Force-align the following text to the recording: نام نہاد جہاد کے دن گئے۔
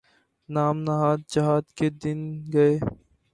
نام 0.49 0.77
نہاد 0.85 1.19
جہاد 1.33 1.65
کے 1.77 1.89
دن 2.01 2.19
گئے۔ 2.53 2.73